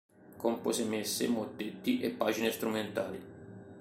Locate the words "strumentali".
2.49-3.23